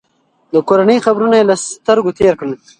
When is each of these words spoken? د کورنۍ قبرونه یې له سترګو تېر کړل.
د 0.53 0.55
کورنۍ 0.67 0.97
قبرونه 1.05 1.35
یې 1.39 1.45
له 1.49 1.55
سترګو 1.67 2.15
تېر 2.19 2.33
کړل. 2.39 2.53